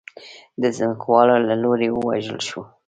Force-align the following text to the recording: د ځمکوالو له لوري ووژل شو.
د 0.61 0.63
ځمکوالو 0.77 1.35
له 1.47 1.55
لوري 1.63 1.89
ووژل 1.91 2.39
شو. 2.47 2.61